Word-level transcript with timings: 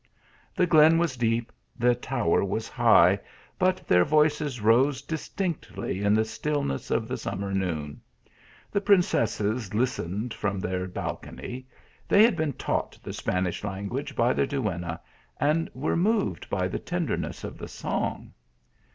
The 0.55 0.65
glen 0.65 0.97
was 0.97 1.15
deep, 1.15 1.51
the 1.77 1.93
tower 1.93 2.43
was 2.43 2.67
high, 2.67 3.19
but 3.59 3.87
their 3.87 4.03
voices 4.03 4.59
rose 4.59 5.03
distinctly 5.03 6.03
in 6.03 6.15
the 6.15 6.25
stillness 6.25 6.89
of 6.89 7.07
the 7.07 7.17
summer 7.17 7.53
noon. 7.53 8.01
The 8.71 8.81
princesses 8.81 9.75
listened 9.75 10.33
from 10.33 10.59
their 10.59 10.87
balcony; 10.87 11.67
they 12.07 12.23
had 12.23 12.35
been 12.35 12.53
taught 12.53 12.97
the 13.03 13.13
Spanish 13.13 13.63
language 13.63 14.15
by 14.15 14.33
their 14.33 14.47
duenna, 14.47 14.99
and 15.39 15.69
were 15.75 15.95
moved 15.95 16.49
by 16.49 16.67
the 16.67 16.79
tenderness 16.79 17.43
of 17.43 17.59
the 17.59 17.67
song. 17.67 18.33